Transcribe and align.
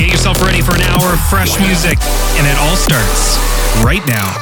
Get 0.00 0.12
yourself 0.12 0.40
ready 0.40 0.62
for 0.62 0.74
an 0.74 0.80
hour 0.80 1.12
of 1.12 1.20
fresh 1.28 1.60
music, 1.60 1.98
and 2.00 2.46
it 2.46 2.56
all 2.56 2.74
starts 2.74 3.36
right 3.84 4.00
now. 4.06 4.32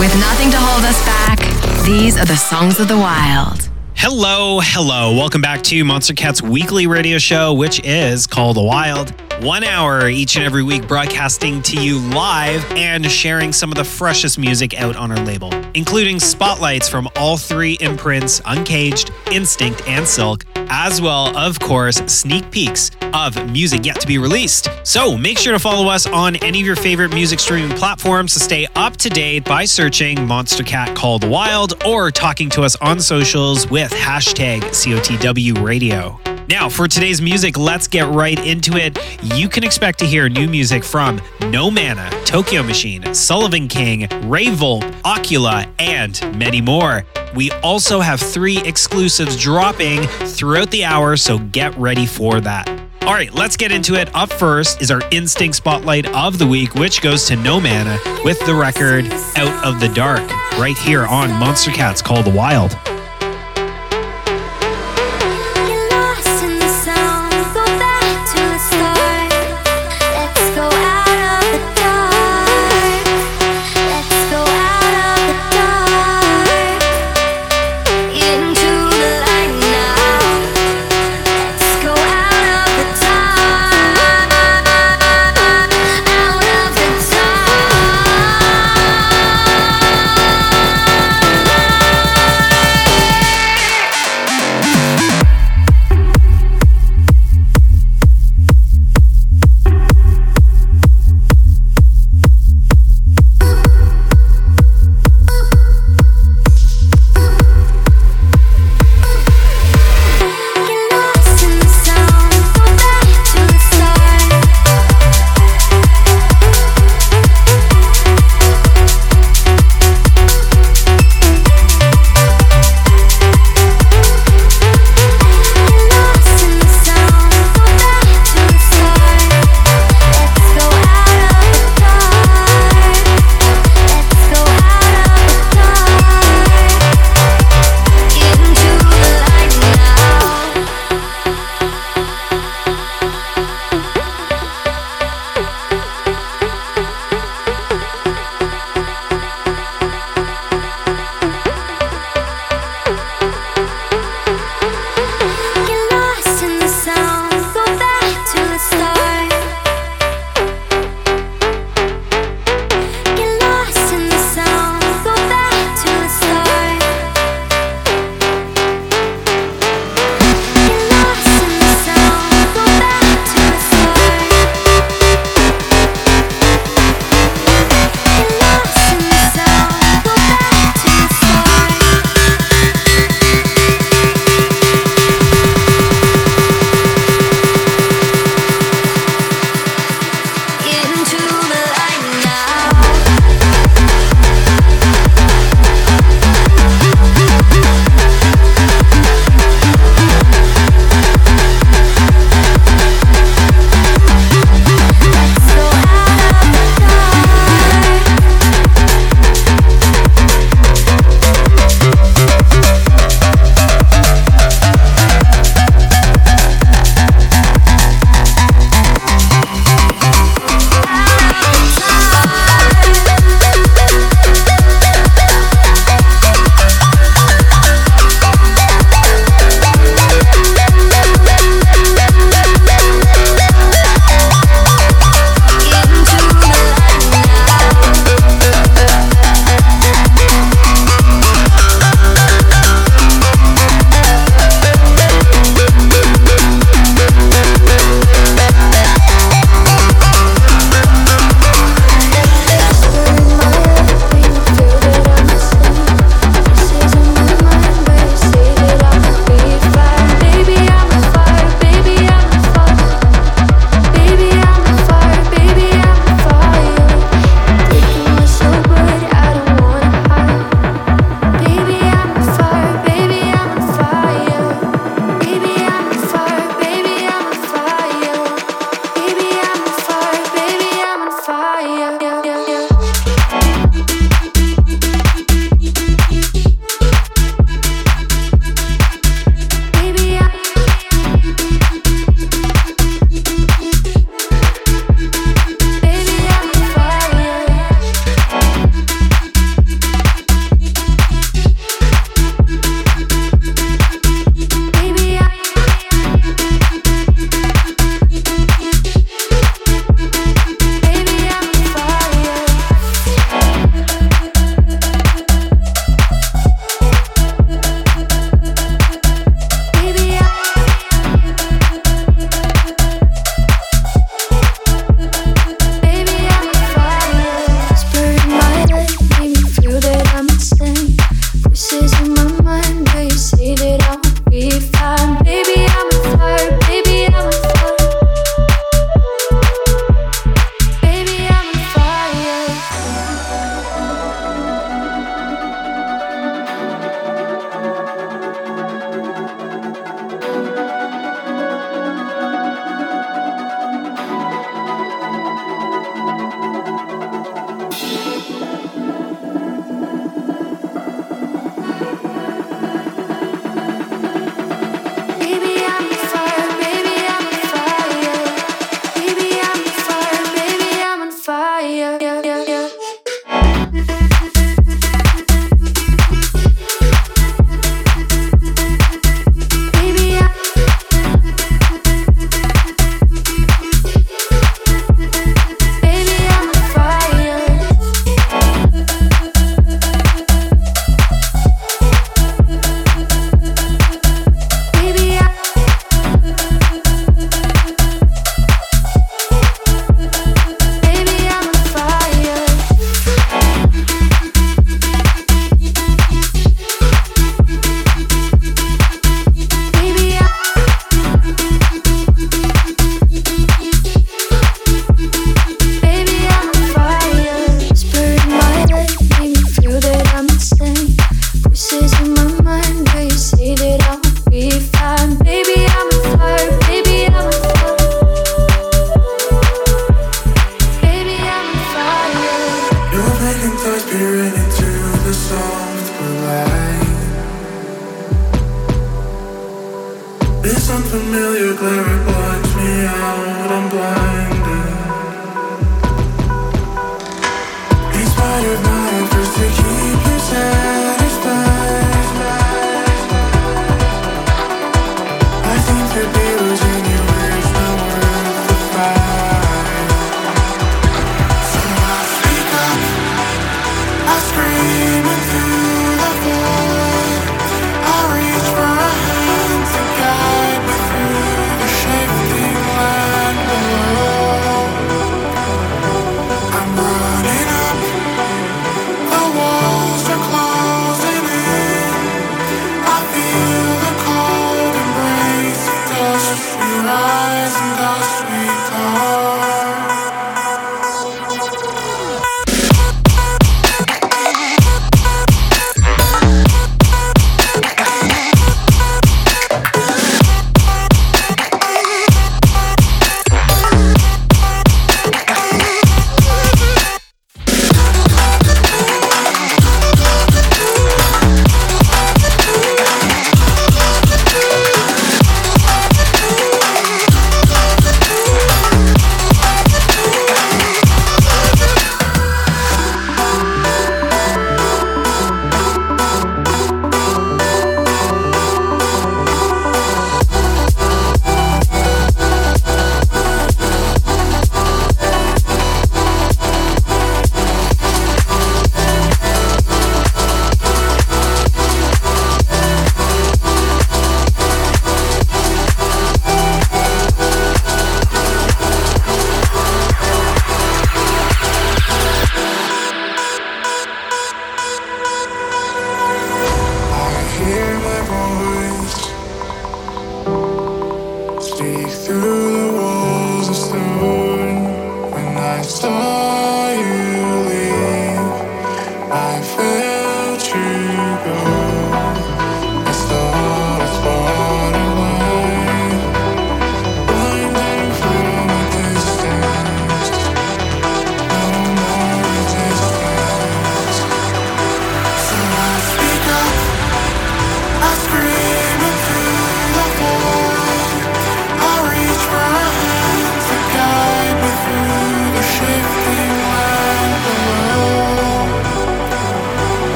With 0.00 0.18
nothing 0.18 0.50
to 0.50 0.56
hold 0.56 0.82
us 0.82 1.04
back, 1.04 1.40
these 1.84 2.16
are 2.16 2.24
the 2.24 2.36
songs 2.36 2.80
of 2.80 2.88
the 2.88 2.96
wild. 2.96 3.68
Hello, 3.96 4.60
hello. 4.62 5.14
Welcome 5.14 5.42
back 5.42 5.60
to 5.64 5.84
Monstercat's 5.84 6.40
weekly 6.40 6.86
radio 6.86 7.18
show, 7.18 7.52
which 7.52 7.84
is 7.84 8.26
called 8.26 8.56
The 8.56 8.62
Wild. 8.62 9.12
One 9.40 9.64
hour 9.64 10.08
each 10.08 10.36
and 10.36 10.46
every 10.46 10.62
week, 10.62 10.88
broadcasting 10.88 11.60
to 11.64 11.78
you 11.78 11.98
live 11.98 12.64
and 12.72 13.04
sharing 13.04 13.52
some 13.52 13.70
of 13.70 13.76
the 13.76 13.84
freshest 13.84 14.38
music 14.38 14.80
out 14.80 14.96
on 14.96 15.10
our 15.10 15.22
label, 15.26 15.52
including 15.74 16.18
spotlights 16.18 16.88
from 16.88 17.06
all 17.16 17.36
three 17.36 17.76
imprints 17.82 18.40
Uncaged, 18.46 19.10
Instinct, 19.30 19.86
and 19.86 20.08
Silk, 20.08 20.46
as 20.70 21.02
well, 21.02 21.36
of 21.36 21.60
course, 21.60 21.96
sneak 22.06 22.50
peeks 22.50 22.90
of 23.12 23.50
music 23.50 23.84
yet 23.84 24.00
to 24.00 24.06
be 24.06 24.16
released. 24.16 24.70
So 24.84 25.18
make 25.18 25.36
sure 25.36 25.52
to 25.52 25.58
follow 25.58 25.90
us 25.90 26.06
on 26.06 26.36
any 26.36 26.60
of 26.60 26.66
your 26.66 26.74
favorite 26.74 27.12
music 27.12 27.38
streaming 27.38 27.76
platforms 27.76 28.32
to 28.32 28.40
stay 28.40 28.66
up 28.74 28.96
to 28.96 29.10
date 29.10 29.44
by 29.44 29.66
searching 29.66 30.16
Monstercat 30.16 30.96
Called 30.96 31.28
Wild 31.28 31.84
or 31.84 32.10
talking 32.10 32.48
to 32.50 32.62
us 32.62 32.74
on 32.76 32.98
socials 33.00 33.68
with 33.68 33.92
hashtag 33.92 34.62
COTW 34.62 35.62
Radio. 35.62 36.18
Now, 36.48 36.68
for 36.68 36.86
today's 36.86 37.20
music, 37.20 37.58
let's 37.58 37.88
get 37.88 38.06
right 38.06 38.38
into 38.46 38.76
it. 38.76 38.96
You 39.34 39.48
can 39.48 39.64
expect 39.64 39.98
to 39.98 40.06
hear 40.06 40.28
new 40.28 40.48
music 40.48 40.84
from 40.84 41.20
No 41.50 41.68
Mana, 41.70 42.10
Tokyo 42.24 42.62
Machine, 42.62 43.12
Sullivan 43.12 43.66
King, 43.66 44.08
Ray 44.28 44.46
Ocula, 44.46 45.68
and 45.80 46.38
many 46.38 46.60
more. 46.60 47.04
We 47.34 47.50
also 47.62 48.00
have 48.00 48.20
three 48.20 48.58
exclusives 48.58 49.36
dropping 49.36 50.02
throughout 50.04 50.70
the 50.70 50.84
hour, 50.84 51.16
so 51.16 51.38
get 51.38 51.76
ready 51.76 52.06
for 52.06 52.40
that. 52.40 52.68
All 53.02 53.14
right, 53.14 53.32
let's 53.34 53.56
get 53.56 53.72
into 53.72 53.94
it. 53.94 54.14
Up 54.14 54.32
first 54.32 54.80
is 54.80 54.90
our 54.90 55.02
Instinct 55.10 55.56
Spotlight 55.56 56.06
of 56.14 56.38
the 56.38 56.46
Week, 56.46 56.74
which 56.74 57.02
goes 57.02 57.26
to 57.26 57.36
No 57.36 57.60
Mana 57.60 57.98
with 58.24 58.38
the 58.46 58.54
record 58.54 59.06
Out 59.36 59.64
of 59.64 59.80
the 59.80 59.88
Dark, 59.88 60.28
right 60.58 60.78
here 60.78 61.04
on 61.04 61.30
Monstercats 61.30 62.02
Call 62.02 62.22
the 62.22 62.30
Wild. 62.30 62.76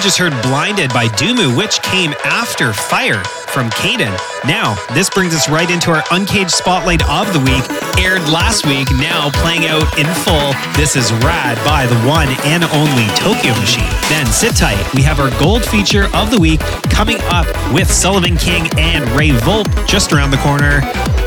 Just 0.00 0.16
heard 0.16 0.32
Blinded 0.42 0.92
by 0.94 1.08
Dumu, 1.08 1.54
which 1.56 1.80
came 1.82 2.14
after 2.24 2.72
Fire 2.72 3.22
from 3.22 3.68
Caden. 3.70 4.18
Now, 4.46 4.74
this 4.94 5.10
brings 5.10 5.34
us 5.34 5.48
right 5.48 5.70
into 5.70 5.90
our 5.90 6.02
Uncaged 6.10 6.50
Spotlight 6.50 7.06
of 7.08 7.30
the 7.34 7.38
Week, 7.38 7.62
aired 8.02 8.26
last 8.30 8.66
week, 8.66 8.88
now 8.92 9.30
playing 9.30 9.66
out 9.66 9.86
in 9.98 10.06
full. 10.24 10.54
This 10.74 10.96
is 10.96 11.12
Rad 11.22 11.62
by 11.66 11.86
the 11.86 11.94
one 12.08 12.28
and 12.44 12.64
only 12.64 13.06
Tokyo 13.14 13.52
Machine. 13.60 13.84
Then 14.08 14.26
sit 14.26 14.56
tight, 14.56 14.82
we 14.94 15.02
have 15.02 15.20
our 15.20 15.30
gold 15.38 15.64
feature 15.64 16.08
of 16.14 16.30
the 16.30 16.40
week 16.40 16.60
coming 16.88 17.18
up 17.24 17.46
with 17.72 17.88
Sullivan 17.88 18.38
King 18.38 18.68
and 18.78 19.06
Ray 19.10 19.30
Volpe 19.30 19.86
just 19.86 20.12
around 20.12 20.30
the 20.30 20.38
corner. 20.38 20.80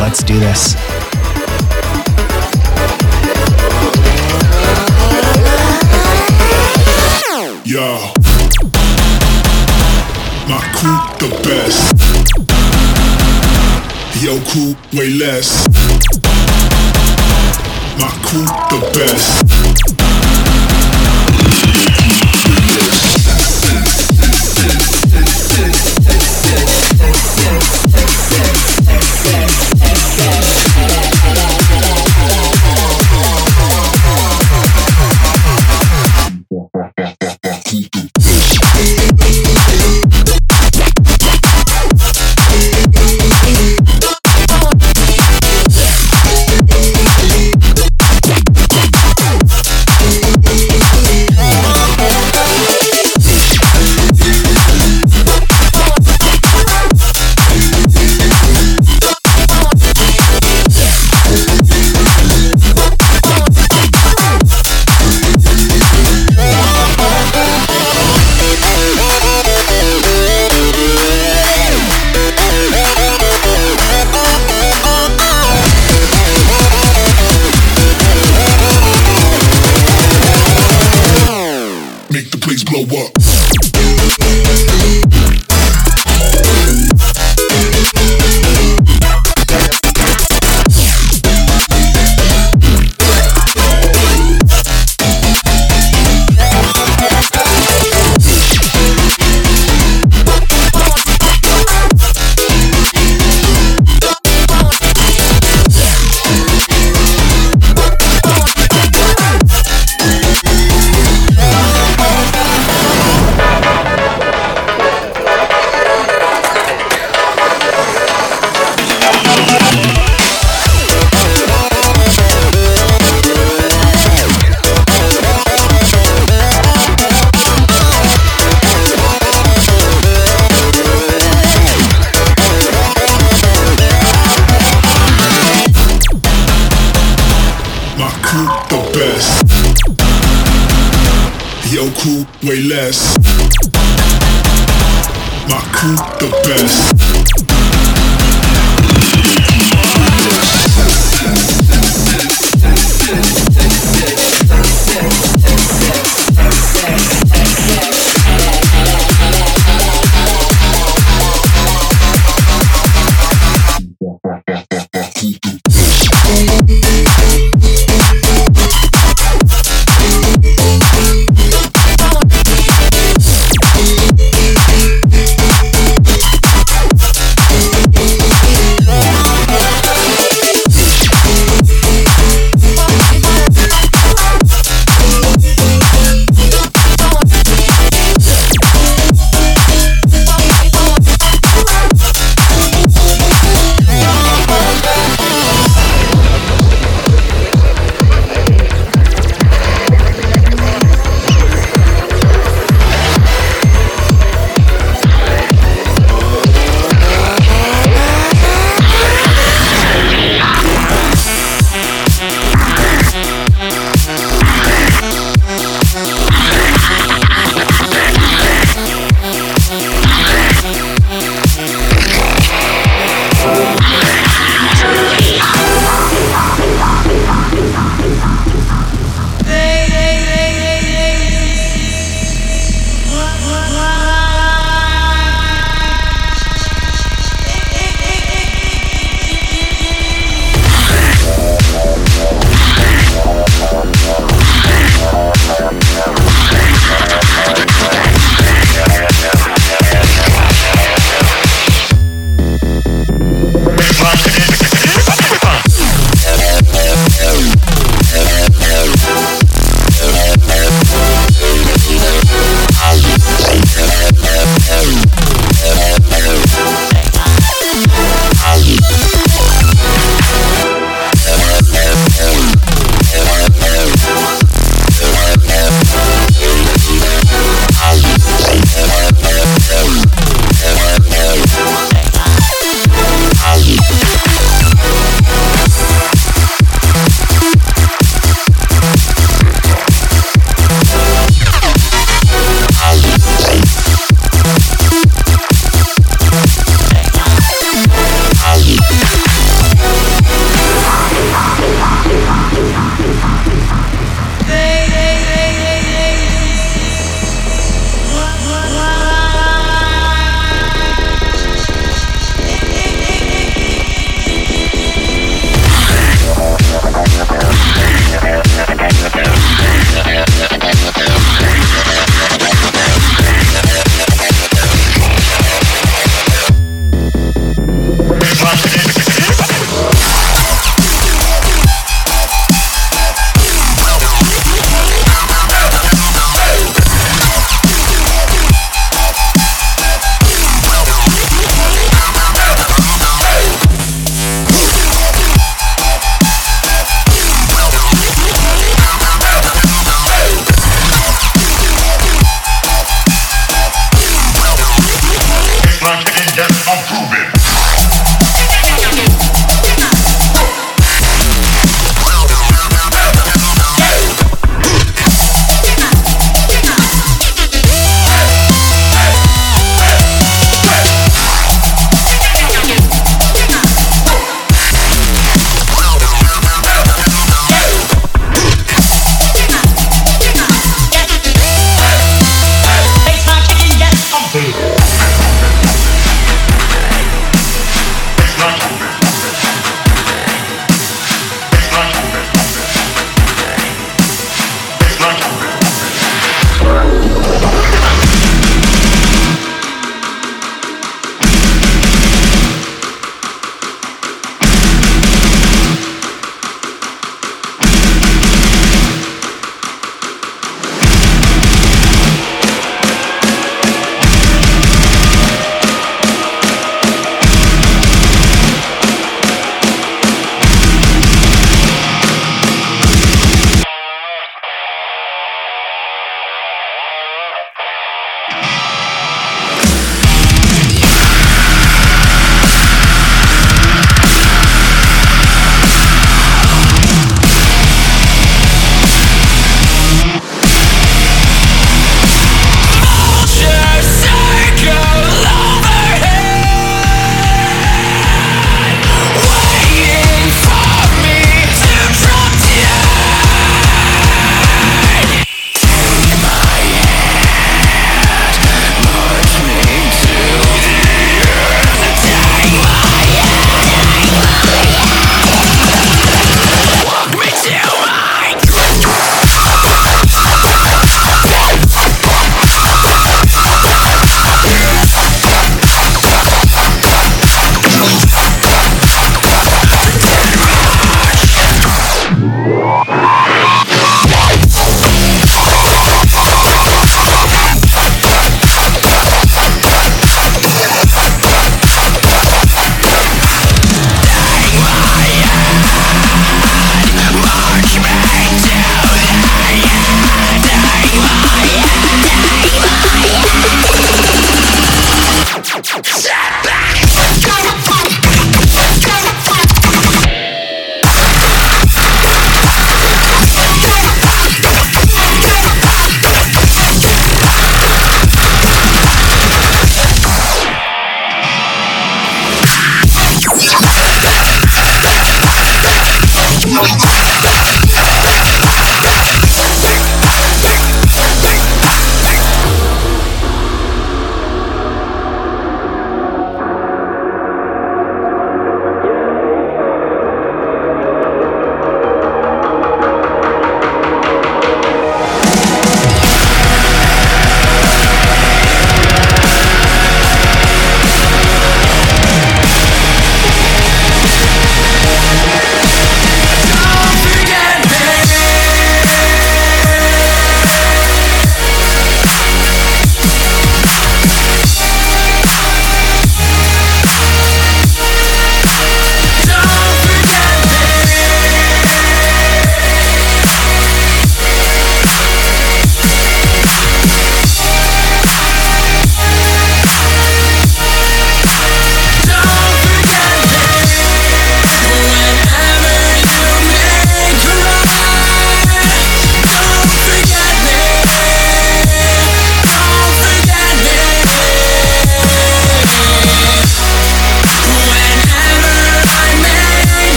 Let's 0.00 0.24
do 0.24 0.38
this. 0.40 0.74
Yo. 7.64 8.12
My 10.48 10.60
crew 10.76 11.28
the 11.28 11.34
best. 11.42 11.92
Yo 14.22 14.38
crew 14.44 14.76
way 14.96 15.10
less. 15.10 15.66
My 17.98 18.08
crew 18.22 18.44
the 18.70 18.80
best. 18.94 19.55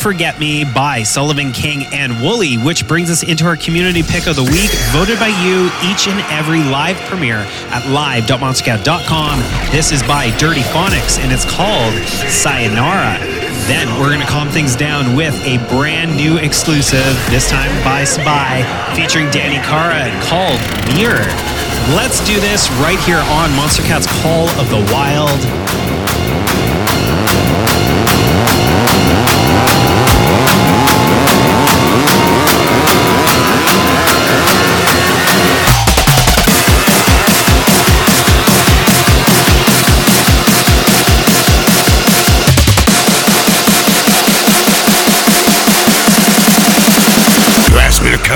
Forget 0.00 0.40
Me 0.40 0.64
by 0.64 1.02
Sullivan 1.02 1.52
King 1.52 1.84
and 1.92 2.14
Wooli, 2.14 2.56
which 2.56 2.88
brings 2.88 3.10
us 3.10 3.22
into 3.22 3.44
our 3.44 3.54
community 3.54 4.02
pick 4.02 4.26
of 4.26 4.34
the 4.34 4.42
week, 4.42 4.70
voted 4.96 5.18
by 5.18 5.28
you 5.28 5.66
each 5.84 6.08
and 6.08 6.18
every 6.32 6.64
live 6.64 6.96
premiere 7.04 7.44
at 7.68 7.86
live.monstercat.com. 7.86 9.40
This 9.70 9.92
is 9.92 10.02
by 10.04 10.30
Dirtyphonics 10.40 11.18
and 11.20 11.30
it's 11.30 11.44
called 11.44 11.92
Sayonara. 12.32 13.20
Then 13.68 13.92
we're 14.00 14.08
going 14.08 14.24
to 14.24 14.26
calm 14.26 14.48
things 14.48 14.74
down 14.74 15.14
with 15.14 15.34
a 15.44 15.58
brand 15.68 16.16
new 16.16 16.38
exclusive, 16.38 17.12
this 17.28 17.50
time 17.50 17.70
by 17.84 18.04
Spy, 18.04 18.64
featuring 18.96 19.28
Danny 19.30 19.60
Cara 19.68 20.08
called 20.24 20.58
Mirror. 20.96 21.28
Let's 21.92 22.24
do 22.26 22.40
this 22.40 22.70
right 22.80 22.98
here 23.00 23.20
on 23.36 23.50
Monstercat's 23.50 24.08
Call 24.22 24.48
of 24.56 24.70
the 24.70 24.80
Wild. 24.90 25.89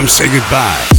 Asked 0.04 0.20
me 0.20 0.26
to 0.26 0.34
come 0.34 0.38
say 0.38 0.38
goodbye. 0.38 0.93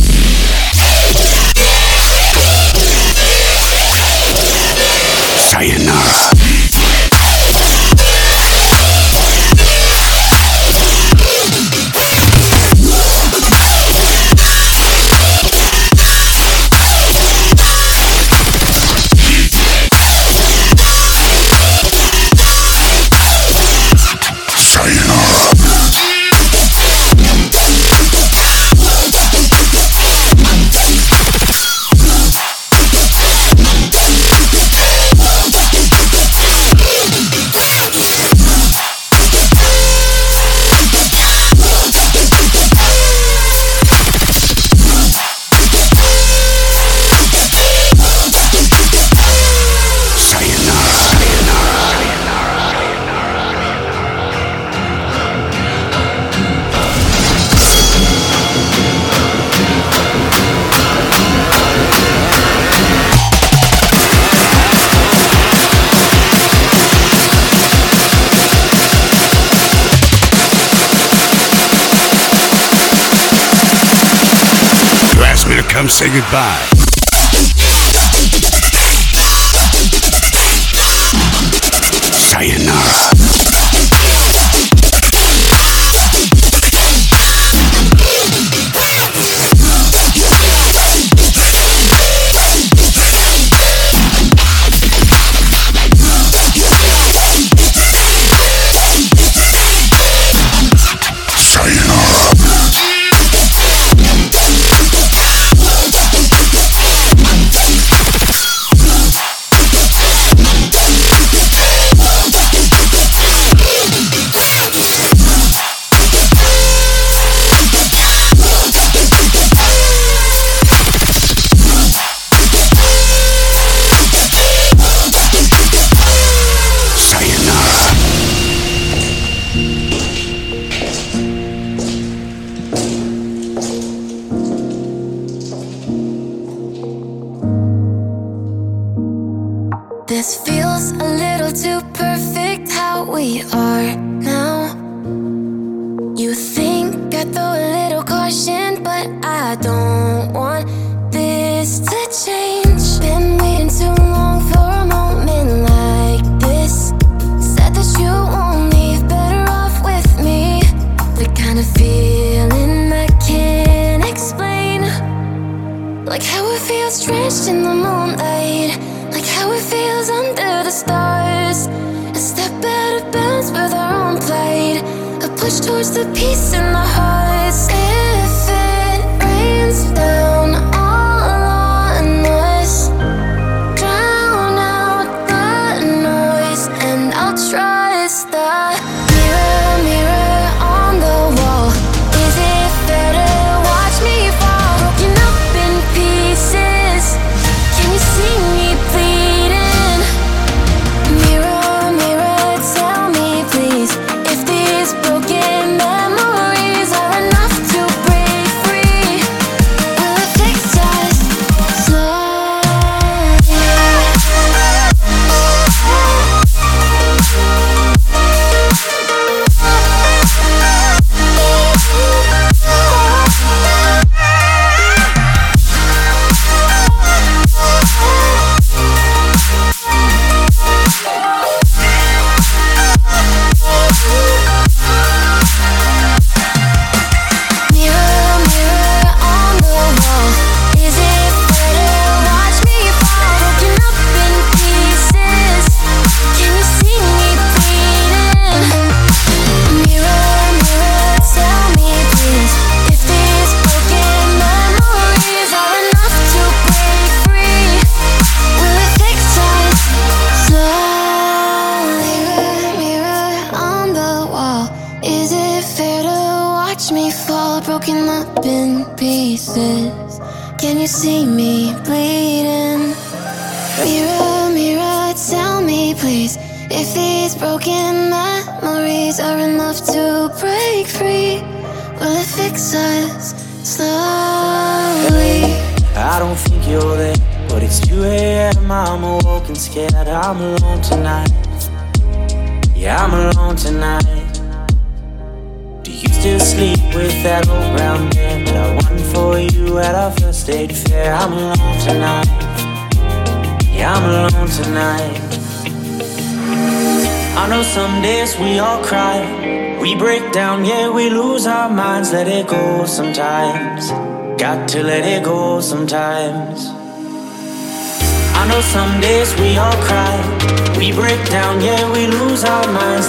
Asked 75.86 76.02
me 76.02 76.08
to 76.10 76.16
come 76.16 76.20
say 76.20 76.20
goodbye. 76.20 76.75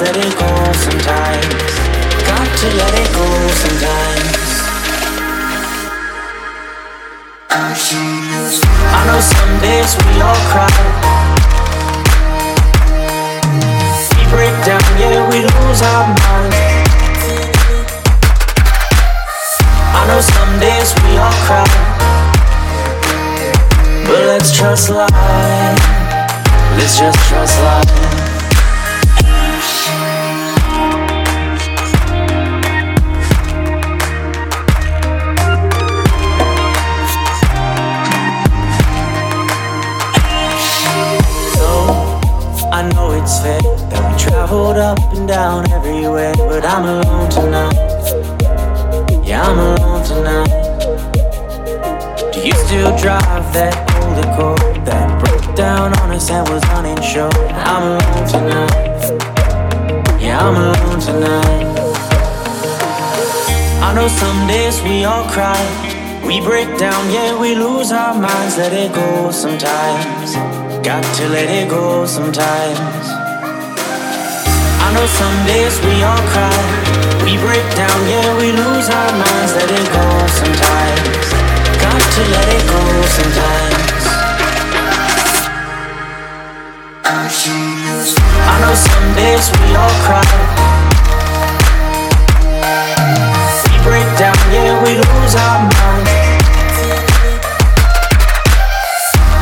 Let 0.07 0.19
it 0.19 0.39
go 0.39 0.47
sometimes. 0.87 1.75
Got 2.23 2.47
to 2.47 2.69
let 2.79 2.95
it 2.95 3.11
go 3.11 3.27
sometimes. 3.59 4.39
I 7.51 9.03
know 9.03 9.19
some 9.19 9.55
days 9.59 9.91
we 10.07 10.23
all 10.23 10.43
cry. 10.47 10.71
We 14.15 14.23
break 14.31 14.55
down, 14.65 14.87
yeah, 14.95 15.27
we 15.27 15.43
lose 15.43 15.83
our 15.83 16.07
minds. 16.07 17.27
I 19.91 20.07
know 20.07 20.21
some 20.23 20.53
days 20.61 20.95
we 21.03 21.19
all 21.19 21.35
cry. 21.51 21.67
But 24.07 24.23
let's 24.31 24.57
trust 24.57 24.89
life. 24.89 25.11
Let's 26.79 26.97
just 26.97 27.19
trust 27.29 27.59
life. 27.61 28.16
It's 43.27 43.41
fair 43.41 43.61
that 43.91 44.03
we 44.07 44.19
traveled 44.23 44.77
up 44.77 45.01
and 45.15 45.27
down 45.27 45.69
everywhere, 45.73 46.33
but 46.37 46.65
I'm 46.65 46.85
alone 46.85 47.29
tonight. 47.29 47.75
Yeah, 49.27 49.43
I'm 49.43 49.59
alone 49.59 50.05
tonight. 50.07 50.47
Do 52.33 52.39
you 52.47 52.55
still 52.55 52.97
drive 52.97 53.47
that 53.53 53.75
old 53.99 54.19
Accord 54.23 54.87
that 54.87 55.07
broke 55.19 55.57
down 55.57 55.99
on 55.99 56.13
us 56.13 56.31
and 56.31 56.49
was 56.49 56.63
uninsured? 56.71 57.35
I'm 57.67 57.99
alone 57.99 58.27
tonight. 58.31 59.03
Yeah, 60.23 60.39
I'm 60.47 60.55
alone 60.55 61.01
tonight. 61.01 61.67
I 63.83 63.93
know 63.93 64.07
some 64.07 64.47
days 64.47 64.81
we 64.83 65.03
all 65.03 65.29
cry. 65.35 65.59
We 66.25 66.41
break 66.41 66.79
down, 66.79 67.11
yeah, 67.11 67.37
we 67.41 67.57
lose 67.57 67.91
our 67.91 68.15
minds. 68.15 68.57
Let 68.57 68.73
it 68.73 68.95
go 68.95 69.33
sometimes. 69.33 70.35
Got 70.87 71.03
to 71.17 71.29
let 71.29 71.51
it 71.51 71.69
go 71.69 72.07
sometimes. 72.07 72.96
I 74.87 74.93
know 74.95 75.07
some 75.07 75.39
days 75.51 75.81
we 75.83 75.99
all 76.07 76.23
cry. 76.31 76.63
We 77.27 77.35
break 77.43 77.67
down, 77.75 77.99
yeah, 78.07 78.39
we 78.39 78.55
lose 78.55 78.89
our 78.89 79.13
minds. 79.19 79.53
Let 79.59 79.67
it 79.67 79.89
go 79.91 80.07
sometimes. 80.31 81.27
Got 81.83 82.03
to 82.15 82.23
let 82.31 82.47
it 82.55 82.65
go 82.71 82.83
sometimes. 83.19 84.05
I 88.47 88.55
know 88.63 88.75
some 88.79 89.09
days 89.19 89.51
we 89.59 89.75
all 89.75 89.97
cry. 90.07 90.23
We 93.67 93.75
break 93.83 94.07
down, 94.23 94.39
yeah, 94.55 94.71
we 94.87 95.03
lose 95.03 95.35
our 95.35 95.67
minds. 95.67 96.79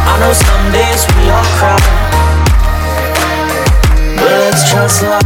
I 0.08 0.14
know 0.20 0.32
some 0.32 0.72
days 0.72 1.04
we 1.16 1.28
all 1.28 1.44
cry. 1.60 2.03
Just 4.54 4.68
trust 4.68 5.02
life. 5.02 5.24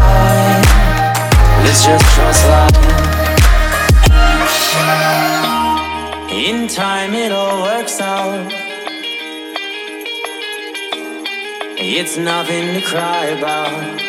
Let's 1.63 1.85
just 1.85 2.05
trust 2.15 2.47
life. 2.49 2.77
In 6.33 6.67
time, 6.67 7.13
it 7.13 7.31
all 7.31 7.63
works 7.63 8.01
out. 8.01 8.51
It's 11.77 12.17
nothing 12.17 12.73
to 12.73 12.81
cry 12.81 13.27
about. 13.27 14.08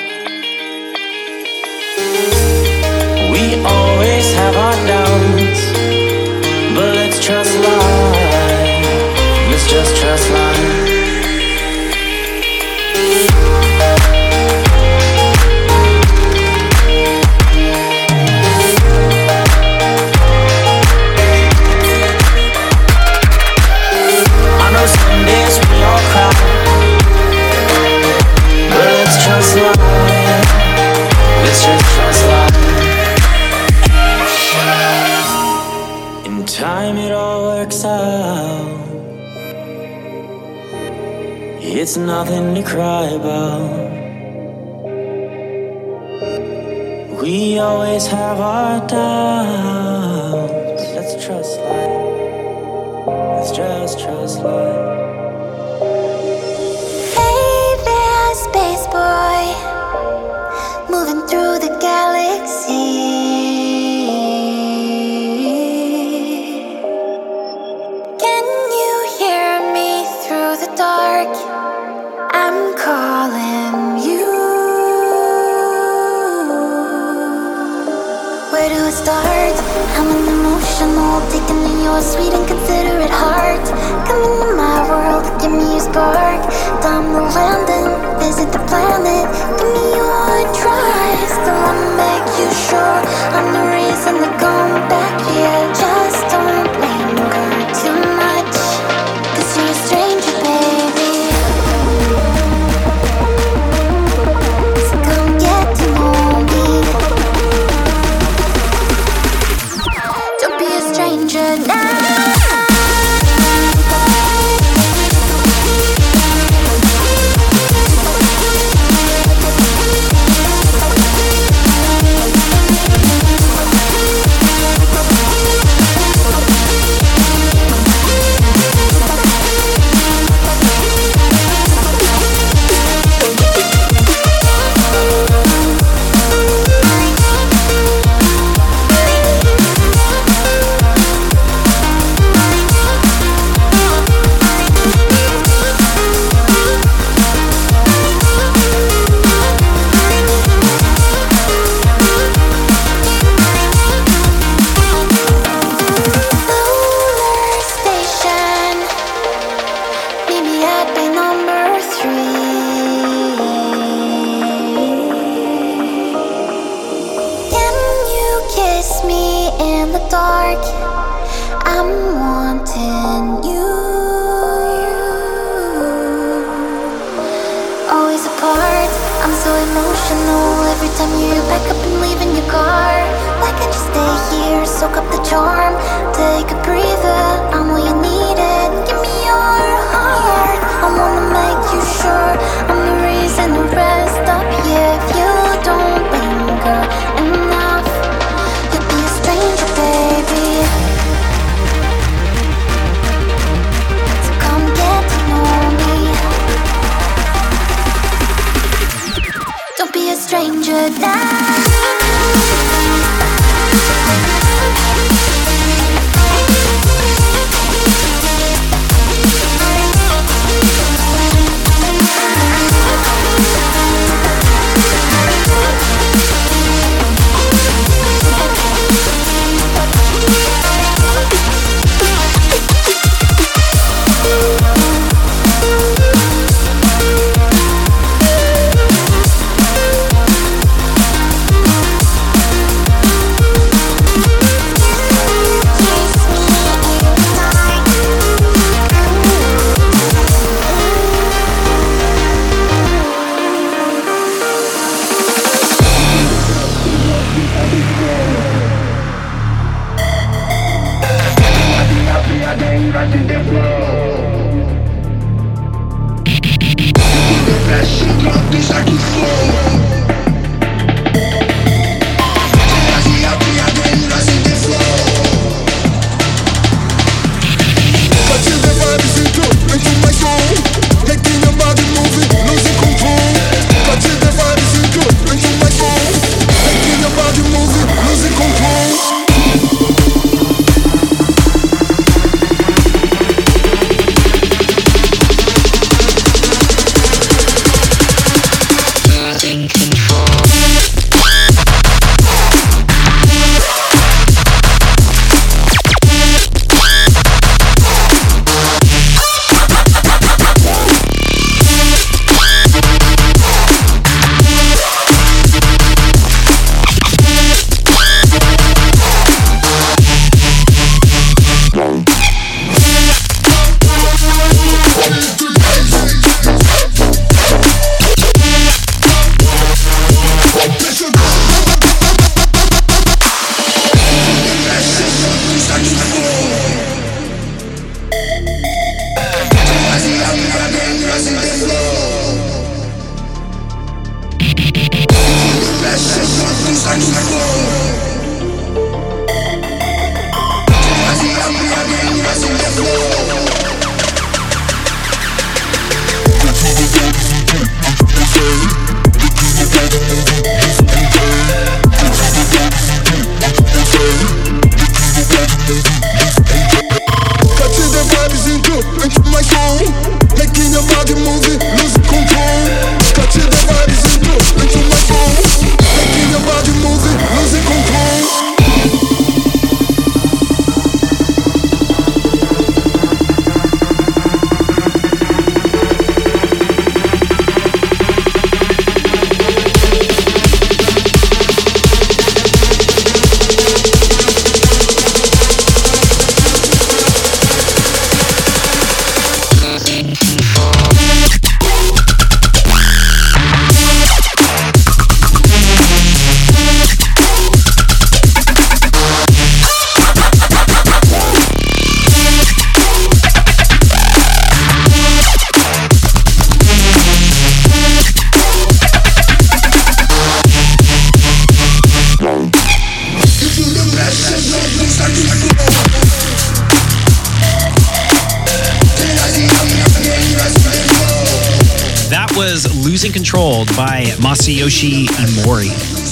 Masayoshi 434.19 435.05
Iimori, 435.05 435.69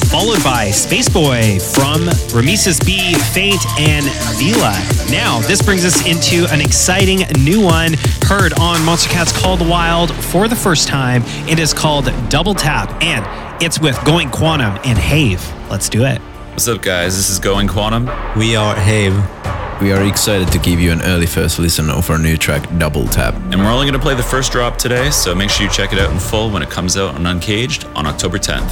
followed 0.10 0.42
by 0.42 0.72
Space 0.72 1.10
Boy 1.10 1.60
from 1.60 2.08
Rameses 2.34 2.80
B, 2.80 3.14
Faint, 3.34 3.62
and 3.78 4.06
Vila. 4.38 4.72
Now, 5.12 5.40
this 5.42 5.62
brings 5.62 5.84
us 5.84 6.06
into 6.08 6.48
an 6.54 6.62
exciting 6.62 7.20
new 7.44 7.62
one 7.62 7.94
heard 8.24 8.54
on 8.54 8.78
Monstercat's 8.80 9.38
Called 9.38 9.60
The 9.60 9.68
Wild 9.68 10.14
for 10.16 10.48
the 10.48 10.56
first 10.56 10.88
time. 10.88 11.24
It 11.50 11.60
is 11.60 11.74
called 11.74 12.10
Double 12.30 12.56
Tap, 12.56 13.04
and 13.04 13.26
it's 13.62 13.80
with 13.80 14.02
Going 14.06 14.30
Quantum 14.30 14.80
and 14.86 14.98
Have. 14.98 15.70
Let's 15.70 15.90
do 15.90 16.06
it. 16.06 16.22
What's 16.52 16.68
up, 16.70 16.82
guys? 16.82 17.18
This 17.18 17.30
is 17.30 17.40
Going 17.40 17.68
Quantum. 17.68 18.06
We 18.38 18.56
are 18.56 18.74
Have. 18.74 19.37
We 19.80 19.92
are 19.92 20.04
excited 20.08 20.52
to 20.54 20.58
give 20.58 20.80
you 20.80 20.92
an 20.92 21.04
early 21.04 21.28
first 21.28 21.60
listen 21.60 21.92
of 21.92 22.10
our 22.10 22.18
new 22.18 22.36
track, 22.36 22.68
Double 22.80 23.06
Tap. 23.06 23.36
And 23.36 23.60
we're 23.60 23.72
only 23.72 23.86
going 23.86 23.94
to 23.94 24.00
play 24.00 24.16
the 24.16 24.24
first 24.24 24.52
drop 24.52 24.78
today, 24.78 25.12
so 25.12 25.36
make 25.36 25.52
sure 25.52 25.68
you 25.68 25.72
check 25.72 25.94
it 25.94 26.00
out 26.00 26.12
in 26.12 26.18
full 26.18 26.50
when 26.50 26.64
it 26.64 26.70
comes 26.72 26.98
out 26.98 27.14
on 27.14 27.28
Uncaged 27.28 27.86
on 27.96 28.08
October 28.08 28.40
10th. 28.40 28.72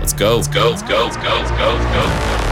Let's 0.00 0.12
go. 0.12 0.36
Let's 0.36 0.48
go. 0.48 0.68
Let's 0.68 0.82
go. 0.82 1.06
Let's 1.06 1.16
go. 1.16 1.22
Let's 1.22 1.50
go. 1.50 1.74
Let's 1.74 2.42
go. 2.42 2.47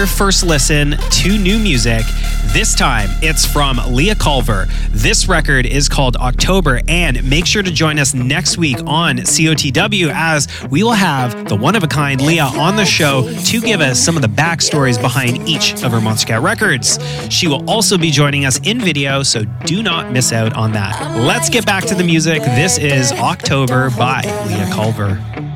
another 0.00 0.16
first 0.16 0.42
listen 0.46 0.92
to 1.10 1.36
new 1.36 1.58
music. 1.58 2.02
This 2.54 2.74
time 2.74 3.10
it's 3.20 3.44
from 3.44 3.78
Leah 3.88 4.14
Culver. 4.14 4.66
This 4.88 5.28
record 5.28 5.66
is 5.66 5.90
called 5.90 6.16
October, 6.16 6.80
and 6.88 7.22
make 7.28 7.44
sure 7.44 7.62
to 7.62 7.70
join 7.70 7.98
us 7.98 8.14
next 8.14 8.56
week 8.56 8.78
on 8.86 9.18
COTW 9.18 10.10
as 10.14 10.48
we 10.70 10.82
will 10.82 10.92
have 10.92 11.48
the 11.50 11.56
one 11.56 11.76
of 11.76 11.82
a 11.82 11.86
kind 11.86 12.22
Leah 12.22 12.44
on 12.44 12.76
the 12.76 12.84
show 12.86 13.30
to 13.44 13.60
give 13.60 13.82
us 13.82 14.00
some 14.00 14.16
of 14.16 14.22
the 14.22 14.28
backstories 14.28 14.98
behind 14.98 15.46
each 15.46 15.74
of 15.82 15.92
her 15.92 15.98
Monstercat 15.98 16.42
records. 16.42 16.98
She 17.28 17.46
will 17.46 17.68
also 17.68 17.98
be 17.98 18.10
joining 18.10 18.46
us 18.46 18.58
in 18.60 18.80
video, 18.80 19.22
so 19.22 19.44
do 19.66 19.82
not 19.82 20.12
miss 20.12 20.32
out 20.32 20.54
on 20.54 20.72
that. 20.72 21.18
Let's 21.18 21.50
get 21.50 21.66
back 21.66 21.84
to 21.86 21.94
the 21.94 22.04
music. 22.04 22.42
This 22.42 22.78
is 22.78 23.12
October 23.12 23.90
by 23.90 24.22
Leah 24.46 24.70
Culver. 24.72 25.49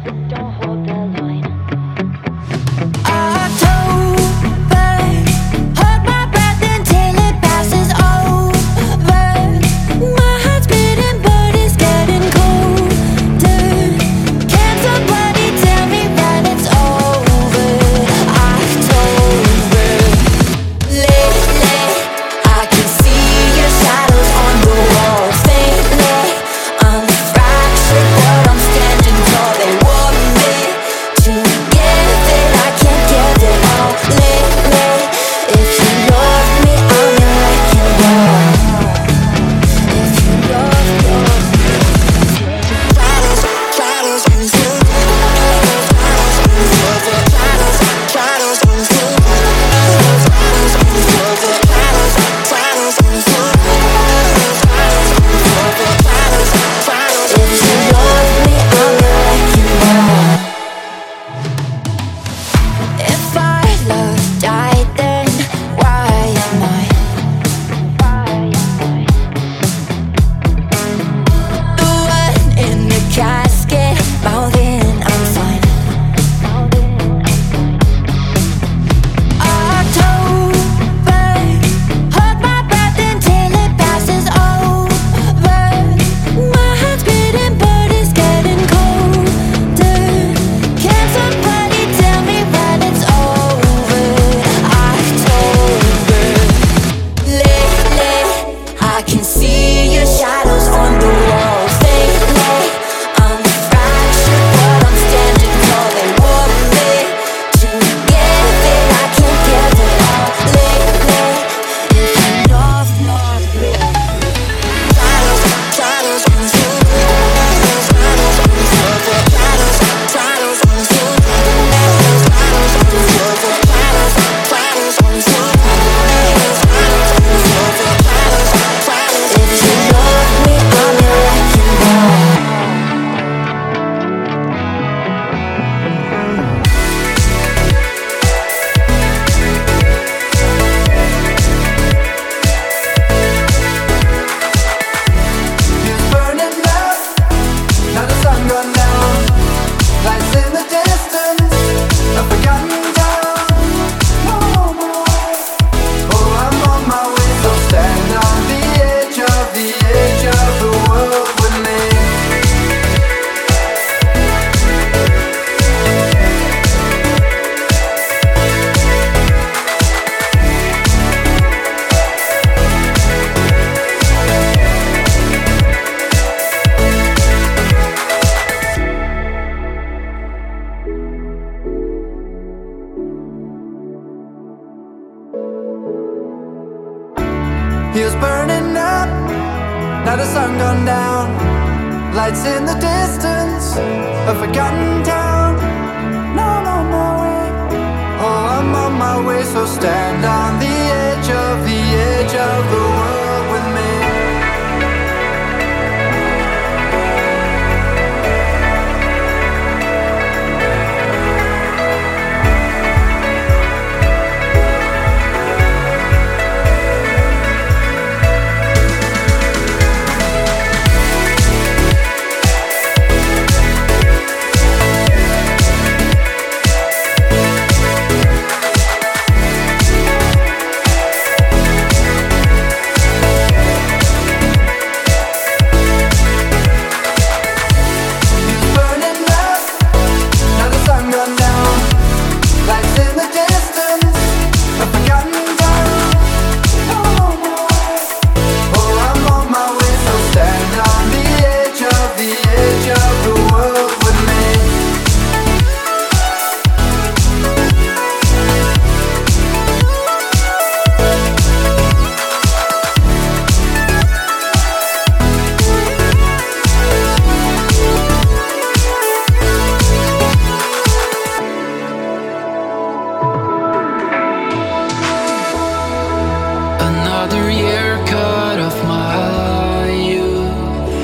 Another 276.90 277.50
year 277.50 277.96
cut 278.06 278.58
off 278.60 278.78
my 278.84 279.90
youth. 280.12 280.96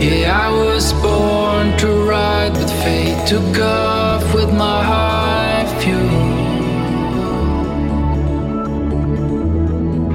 Yeah, 0.00 0.46
I 0.46 0.50
was 0.64 0.92
born 1.04 1.76
to 1.78 1.88
ride, 2.08 2.52
but 2.54 2.70
fate 2.82 3.26
took 3.26 3.58
off 3.58 4.24
with 4.34 4.52
my 4.52 4.80
high 4.84 5.64
fuel. 5.80 6.26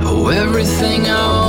Oh, 0.08 0.30
everything 0.30 1.02
I 1.08 1.41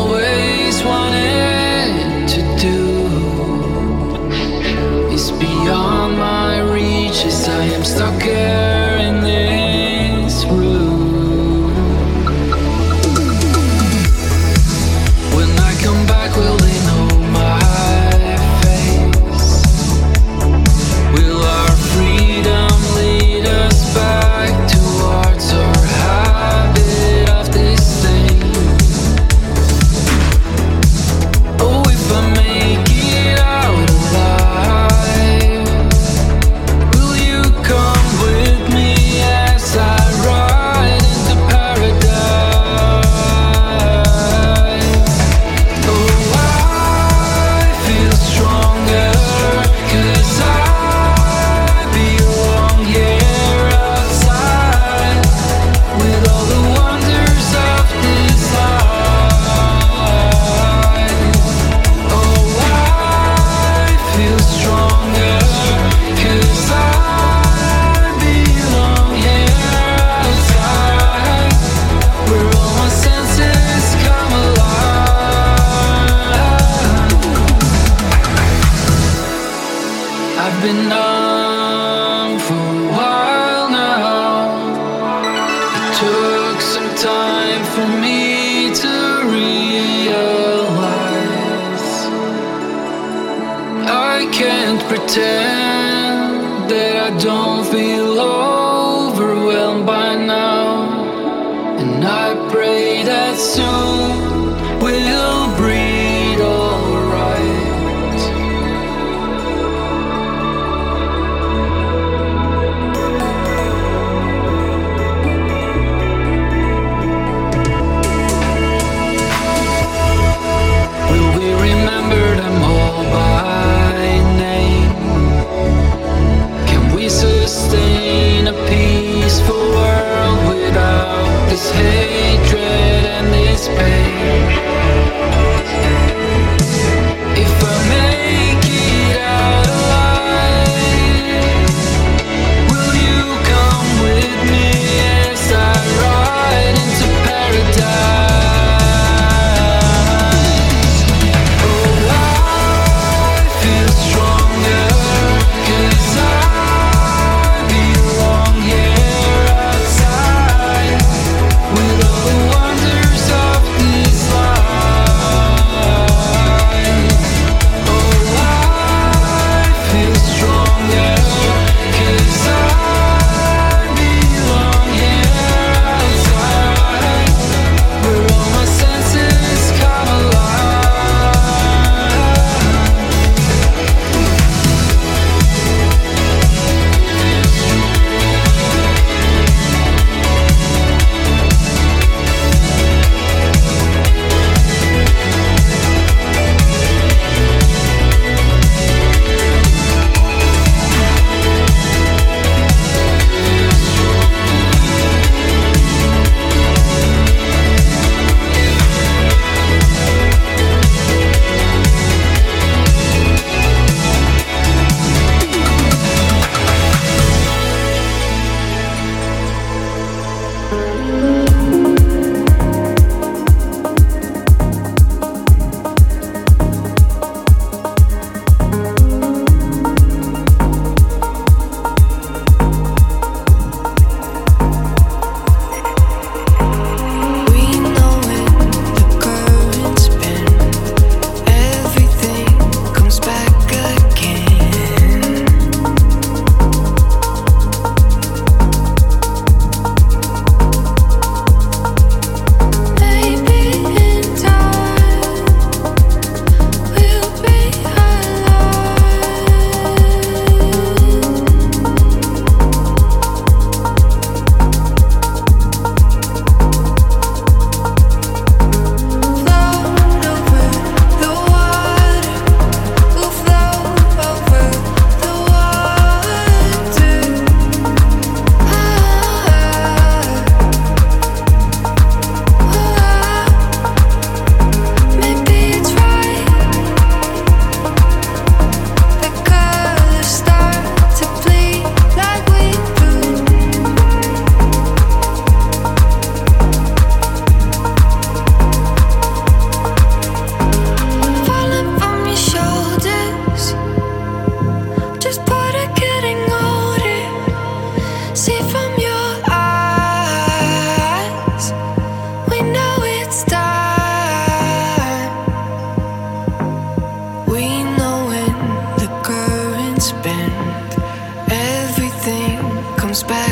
I 97.05 97.11
don't 97.19 97.65
feel 97.67 98.21
overwhelmed 98.21 99.85
by 99.85 100.15
now, 100.15 101.77
and 101.77 102.05
I 102.05 102.49
pray 102.53 103.03
that 103.03 103.37
soon. 103.37 104.02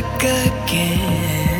back 0.03 0.23
again. 0.67 1.60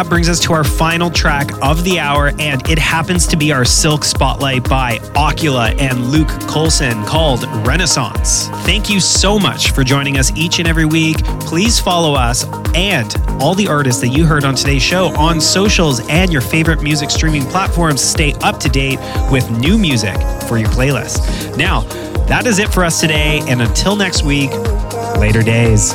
That 0.00 0.08
brings 0.08 0.30
us 0.30 0.40
to 0.40 0.54
our 0.54 0.64
final 0.64 1.10
track 1.10 1.50
of 1.60 1.84
the 1.84 2.00
hour, 2.00 2.32
and 2.38 2.66
it 2.70 2.78
happens 2.78 3.26
to 3.26 3.36
be 3.36 3.52
our 3.52 3.66
Silk 3.66 4.02
Spotlight 4.02 4.66
by 4.66 4.96
Ocula 5.14 5.78
and 5.78 6.06
Luke 6.06 6.30
Colson 6.48 7.04
called 7.04 7.44
Renaissance. 7.66 8.48
Thank 8.64 8.88
you 8.88 8.98
so 8.98 9.38
much 9.38 9.72
for 9.72 9.84
joining 9.84 10.16
us 10.16 10.32
each 10.34 10.58
and 10.58 10.66
every 10.66 10.86
week. 10.86 11.18
Please 11.40 11.78
follow 11.78 12.14
us 12.14 12.46
and 12.74 13.14
all 13.42 13.54
the 13.54 13.68
artists 13.68 14.00
that 14.00 14.08
you 14.08 14.24
heard 14.24 14.44
on 14.44 14.54
today's 14.54 14.82
show 14.82 15.08
on 15.18 15.38
socials 15.38 16.00
and 16.08 16.32
your 16.32 16.40
favorite 16.40 16.82
music 16.82 17.10
streaming 17.10 17.42
platforms. 17.42 18.00
Stay 18.00 18.32
up 18.42 18.58
to 18.60 18.70
date 18.70 18.98
with 19.30 19.50
new 19.50 19.76
music 19.76 20.16
for 20.48 20.56
your 20.56 20.70
playlist. 20.70 21.58
Now, 21.58 21.82
that 22.24 22.46
is 22.46 22.58
it 22.58 22.72
for 22.72 22.84
us 22.84 23.02
today, 23.02 23.42
and 23.48 23.60
until 23.60 23.96
next 23.96 24.22
week, 24.22 24.50
later 25.18 25.42
days. 25.42 25.92